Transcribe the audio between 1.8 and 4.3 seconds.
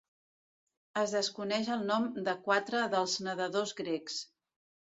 nom de quatre dels nedadors grecs.